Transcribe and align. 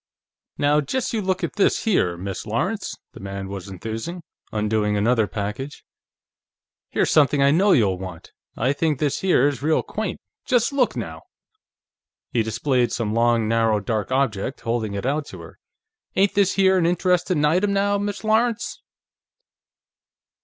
"Now, 0.57 0.81
just 0.81 1.13
you 1.13 1.21
look 1.21 1.43
at 1.43 1.57
this 1.57 1.83
here, 1.83 2.17
Miss 2.17 2.47
Lawrence," 2.47 2.97
the 3.13 3.19
man 3.19 3.47
was 3.49 3.67
enthusing, 3.67 4.23
undoing 4.51 4.97
another 4.97 5.27
package. 5.27 5.85
"Here's 6.89 7.11
something 7.11 7.39
I 7.43 7.51
know 7.51 7.71
you'll 7.71 7.99
want; 7.99 8.31
I 8.57 8.73
think 8.73 8.97
this 8.97 9.19
here 9.19 9.47
is 9.47 9.61
real 9.61 9.83
quaint! 9.83 10.19
Just 10.43 10.73
look, 10.73 10.95
now!" 10.95 11.21
He 12.31 12.41
displayed 12.41 12.91
some 12.91 13.13
long, 13.13 13.47
narrow, 13.47 13.79
dark 13.79 14.11
object, 14.11 14.61
holding 14.61 14.95
it 14.95 15.05
out 15.05 15.27
to 15.27 15.41
her. 15.41 15.59
"Ain't 16.15 16.33
this 16.33 16.55
here 16.55 16.79
an 16.79 16.87
interestin' 16.87 17.45
item, 17.45 17.71
now, 17.71 17.99
Miss 17.99 18.23
Lawrence?" 18.23 18.81